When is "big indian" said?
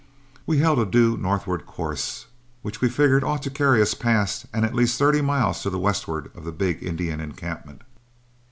6.51-7.19